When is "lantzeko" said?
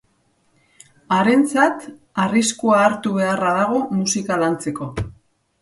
4.47-4.93